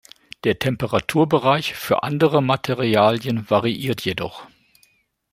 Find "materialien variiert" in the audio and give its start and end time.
2.41-4.01